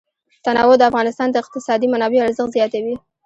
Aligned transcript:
تنوع 0.45 0.75
د 0.79 0.83
افغانستان 0.91 1.27
د 1.31 1.35
اقتصادي 1.43 1.87
منابعو 1.93 2.25
ارزښت 2.27 2.51
زیاتوي. 2.57 2.95